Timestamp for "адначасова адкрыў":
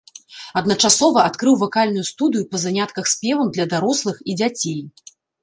0.61-1.57